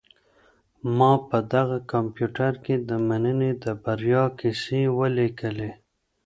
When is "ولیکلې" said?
4.99-5.71